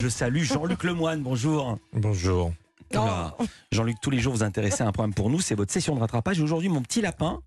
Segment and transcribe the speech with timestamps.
[0.00, 1.76] Je salue Jean-Luc Lemoine, bonjour.
[1.92, 2.52] Bonjour.
[2.94, 3.36] Oula.
[3.70, 6.00] Jean-Luc, tous les jours vous intéressez à un programme pour nous, c'est votre session de
[6.00, 6.38] rattrapage.
[6.40, 7.42] Et Aujourd'hui, mon petit lapin,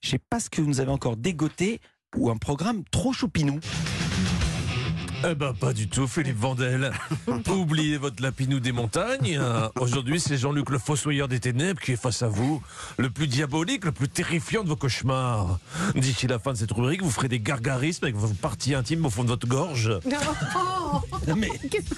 [0.00, 1.80] je sais pas ce que vous avez encore dégoté
[2.16, 3.60] ou un programme trop choupinou.
[5.22, 6.90] Eh ben pas du tout, Philippe Vandel.
[7.48, 9.38] Oubliez votre lapinou des montagnes.
[9.40, 12.62] Euh, Aujourd'hui, c'est Jean-Luc le fossoyeur des ténèbres qui est face à vous,
[12.98, 15.58] le plus diabolique, le plus terrifiant de vos cauchemars.
[15.94, 19.10] D'ici la fin de cette rubrique, vous ferez des gargarismes avec vos parties intimes au
[19.10, 19.98] fond de votre gorge.
[21.26, 21.48] Non, mais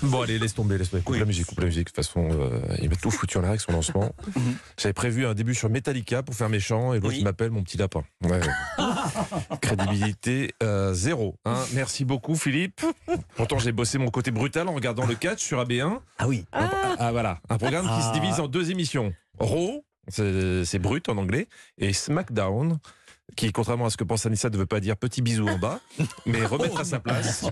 [0.02, 1.02] Bon allez, laisse tomber, laisse tomber.
[1.02, 1.88] Coupe la musique, coupe la musique.
[1.88, 4.14] De toute façon, euh, il m'a tout foutu en l'air avec son lancement.
[4.80, 7.22] J'avais prévu un début sur Metallica pour faire méchant et l'autre Oui.
[7.24, 8.04] m'appelle mon petit lapin.
[8.24, 8.40] Ouais.
[9.60, 11.36] Crédibilité euh, zéro.
[11.44, 11.62] hein.
[11.74, 12.80] Merci beaucoup Philippe.
[13.36, 15.98] Pourtant j'ai bossé mon côté brutal en regardant le catch sur AB1.
[16.18, 18.12] ah oui, Ah voilà, un programme qui se Ah.
[18.12, 19.12] divise en deux émissions.
[19.38, 21.48] Raw, c'est brut en anglais,
[21.78, 22.78] et SmackDown,
[23.36, 25.80] qui contrairement à ce que pense Anissa ne veut pas dire petit bisou en bas,
[26.26, 27.44] mais remettre à sa place.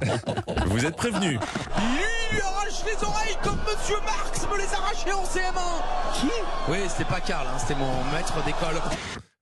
[0.66, 1.38] Vous êtes prévenus.
[1.78, 6.30] Il lui arrache les oreilles comme Monsieur Marx me les arrachait en CM1 Qui?
[6.70, 8.80] Oui, c'était pas Karl, hein, c'était mon maître d'école.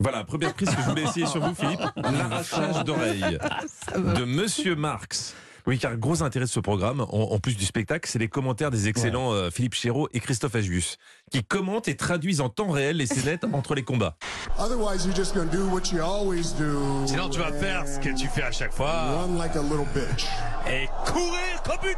[0.01, 1.81] Voilà, première prise que je voulais essayer sur vous, Philippe.
[1.97, 3.39] L'arrachage d'oreilles
[3.95, 5.35] de Monsieur Marx.
[5.67, 8.71] Oui, car gros intérêt de ce programme, en, en plus du spectacle, c'est les commentaires
[8.71, 10.97] des excellents euh, Philippe Chéreau et Christophe Agius,
[11.31, 14.17] qui commentent et traduisent en temps réel les scénettes entre les combats.
[14.59, 17.07] Otherwise, you're just gonna do what you always do.
[17.07, 19.87] Sinon, tu vas faire ce que tu fais à chaque fois Run like a little
[19.95, 20.27] bitch.
[20.69, 21.97] et courir comme une.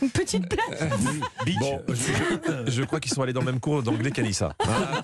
[0.14, 0.90] Petite plage.
[1.58, 4.54] Bon, je, je crois qu'ils sont allés dans le même cours d'anglais qu'Anissa.
[4.60, 5.02] Hein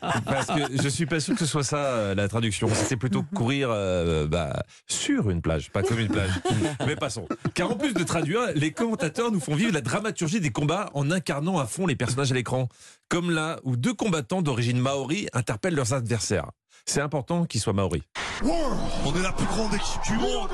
[0.24, 2.68] Parce que je suis pas sûr que ce soit ça euh, la traduction.
[2.72, 6.30] C'était plutôt courir euh, bah, sur une plage, pas comme une plage.
[6.86, 7.28] Mais passons.
[7.54, 11.10] Car en plus de traduire, les commentateurs nous font vivre la dramaturgie des combats en
[11.10, 12.68] incarnant à fond les personnages à l'écran.
[13.08, 16.50] Comme là où deux combattants d'origine maori interpellent leurs adversaires.
[16.86, 18.02] C'est important qu'ils soient maoris.
[18.44, 20.48] On est la plus grande équipe du monde.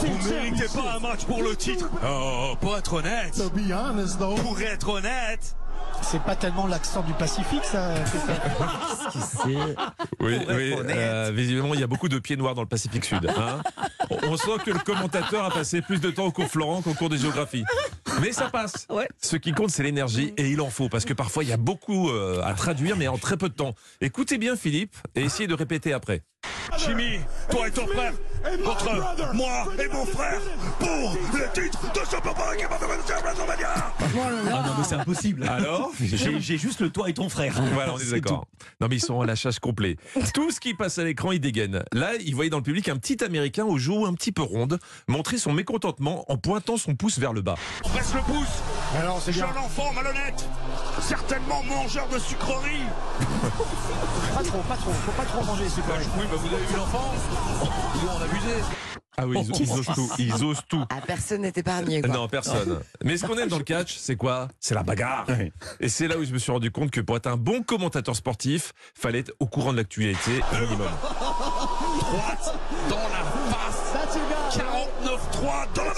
[0.00, 1.88] Vous méritez pas un match pour le titre.
[2.06, 3.34] Oh, pour être honnête.
[4.42, 5.56] Pour être honnête.
[6.02, 7.94] C'est pas tellement l'accent du Pacifique, ça.
[10.20, 13.26] Oui, oui euh, visiblement, il y a beaucoup de pieds noirs dans le Pacifique Sud.
[13.36, 13.60] hein.
[14.10, 17.08] On- sent que le commentateur a passé plus de temps au cours Florent qu'au cours
[17.08, 17.64] des géographies.
[18.20, 18.86] Mais ça passe.
[18.90, 19.08] Ouais.
[19.22, 21.56] Ce qui compte, c'est l'énergie, et il en faut, parce que parfois, il y a
[21.56, 23.74] beaucoup euh, à traduire, mais en très peu de temps.
[24.00, 26.22] Écoutez bien, Philippe, et essayez de répéter après.
[26.78, 28.12] Jimmy, toi et ton frère,
[28.64, 30.40] contre moi et mon frère,
[30.78, 32.16] pour le titre de ce
[34.16, 35.44] ah non, mais c'est impossible.
[35.48, 37.54] Alors J'ai j'ai juste le toi et ton frère.
[37.72, 38.46] Voilà, on est d'accord.
[38.80, 39.96] Non, mais ils sont à lâchage complet.
[40.34, 41.84] Tout ce qui passe à l'écran, ils dégainent.
[41.92, 44.78] Là, ils voyaient dans le public un petit Américain aux joues un petit peu rondes
[45.08, 47.54] montrer son mécontentement en pointant son pouce vers le bas.
[47.84, 48.62] On presse le pouce.
[48.98, 49.32] alors c'est.
[49.32, 50.44] Jeune enfant malhonnête,
[51.00, 52.86] certainement mangeur de sucreries.
[54.34, 54.92] Pas trop, pas trop.
[54.92, 55.96] Faut pas trop manger, super.
[56.18, 57.12] Oui, bah vous avez vu l'enfant
[58.02, 58.54] Nous on a abusé.
[59.16, 60.10] Ah oui, ils, ils osent tout.
[60.18, 60.84] Ils osent tout.
[60.90, 62.02] Ah, personne n'est épargné.
[62.02, 62.12] Quoi.
[62.12, 62.80] Non, personne.
[63.04, 64.48] Mais ce qu'on aime dans le catch, c'est quoi?
[64.58, 65.24] C'est la bagarre.
[65.28, 65.52] Oui.
[65.78, 68.16] Et c'est là où je me suis rendu compte que pour être un bon commentateur
[68.16, 70.88] sportif, fallait être au courant de l'actualité au minimum.
[72.00, 72.58] Droite
[72.90, 73.84] dans la face.
[74.50, 75.94] 49-3 dans la.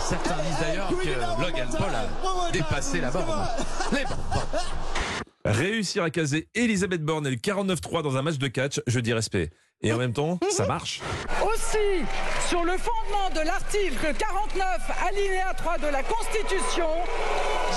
[0.00, 3.24] Certains disent d'ailleurs que Logan Paul a dépassé la bon.
[5.44, 9.14] Réussir à caser Elisabeth Borne et le 49-3 dans un match de catch, je dis
[9.14, 9.50] respect.
[9.82, 11.00] Et en même temps, ça marche.
[11.42, 12.04] Aussi,
[12.46, 14.66] sur le fondement de l'article 49,
[15.08, 16.88] alinéa 3 de la Constitution,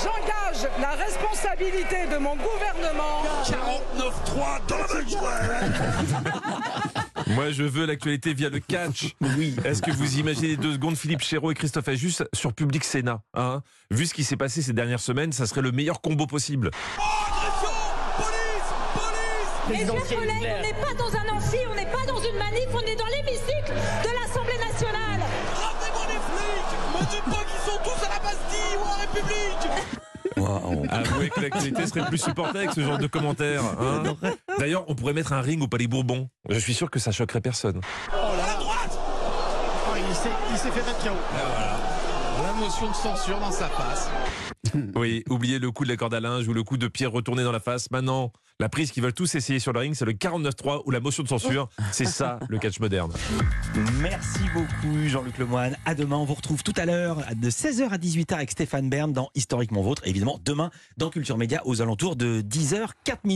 [0.02, 3.22] j'engage la responsabilité de mon gouvernement
[3.96, 5.72] 49-3 dans la main.
[7.28, 9.14] Moi, je veux l'actualité via le catch.
[9.38, 9.56] Oui.
[9.64, 13.62] Est-ce que vous imaginez deux secondes Philippe Chéreau et Christophe Ajus sur Public Sénat hein?
[13.90, 16.70] Vu ce qui s'est passé ces dernières semaines, ça serait le meilleur combo possible.
[16.98, 17.43] Agression
[19.70, 22.68] Mes chers collègues, on n'est pas dans un amphi, on n'est pas dans une manif,
[22.72, 25.20] on est dans l'hémicycle de l'Assemblée nationale.
[25.54, 29.64] Ramenez-moi les flics Me dites pas qu'ils sont tous à la Bastille ou en République.
[30.90, 33.62] Avouez que l'actualité serait plus supportée avec ce genre de commentaires.
[33.80, 34.02] hein
[34.58, 36.28] D'ailleurs, on pourrait mettre un ring au Palais Bourbon.
[36.48, 37.80] Je suis sûr que ça choquerait personne.
[38.12, 41.10] À la droite Oh, il s'est il s'est fait mettre KO.
[42.42, 44.10] La motion de censure dans sa face.
[44.96, 47.44] Oui, oubliez le coup de la corde à linge ou le coup de pierre retourné
[47.44, 47.90] dans la face.
[47.90, 51.00] Maintenant, la prise qu'ils veulent tous essayer sur le ring, c'est le 49-3 ou la
[51.00, 51.68] motion de censure.
[51.92, 53.12] C'est ça, le catch moderne.
[54.00, 55.76] Merci beaucoup Jean-Luc Lemoine.
[55.84, 59.12] À demain, on vous retrouve tout à l'heure de 16h à 18h avec Stéphane Bern
[59.12, 60.02] dans Historiquement Vôtre.
[60.06, 63.32] Évidemment, demain dans Culture Média aux alentours de 10h, 4 minutes.